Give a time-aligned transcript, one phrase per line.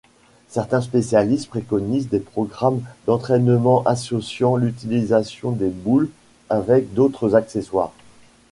[0.47, 6.09] Certains spécialistes préconisent des programmes d'entraînements associant l'utilisation des boules
[6.49, 7.93] avec d'autres accessoires.